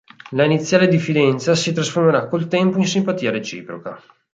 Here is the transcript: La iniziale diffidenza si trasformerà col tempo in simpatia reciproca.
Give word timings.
La 0.31 0.45
iniziale 0.45 0.87
diffidenza 0.87 1.53
si 1.53 1.73
trasformerà 1.73 2.27
col 2.27 2.47
tempo 2.47 2.79
in 2.79 2.87
simpatia 2.87 3.29
reciproca. 3.29 4.01